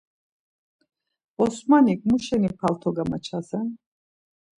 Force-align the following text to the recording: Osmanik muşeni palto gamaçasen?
Osmanik 1.43 1.99
muşeni 2.09 2.51
palto 2.59 2.89
gamaçasen? 2.95 3.67